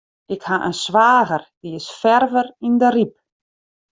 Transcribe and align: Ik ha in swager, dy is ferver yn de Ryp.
Ik 0.33 0.41
ha 0.47 0.57
in 0.69 0.77
swager, 0.85 1.43
dy 1.61 1.69
is 1.79 1.89
ferver 2.01 2.47
yn 2.67 2.75
de 2.81 2.89
Ryp. 2.93 3.13